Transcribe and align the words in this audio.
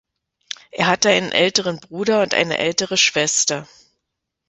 Er 0.71 0.87
hatte 0.87 1.09
einen 1.11 1.31
älteren 1.31 1.79
Bruder 1.79 2.23
und 2.23 2.33
eine 2.33 2.57
ältere 2.57 2.97
Schwester. 2.97 3.67